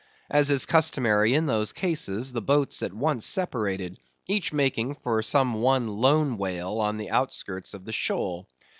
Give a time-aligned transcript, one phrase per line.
[0.31, 5.61] As is customary in those cases, the boats at once separated, each making for some
[5.61, 8.47] one lone whale on the outskirts of the shoal.